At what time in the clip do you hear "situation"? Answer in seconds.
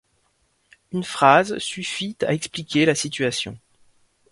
2.95-3.55